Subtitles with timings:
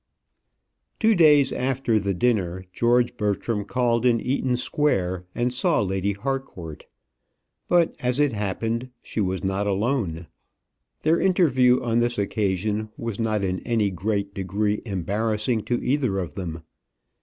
[0.99, 6.87] Two days after the dinner, George Bertram called in Eaton Square and saw Lady Harcourt;
[7.67, 10.25] but, as it happened, she was not alone.
[11.03, 16.33] Their interview on this occasion was not in any great degree embarrassing to either of
[16.33, 16.63] them.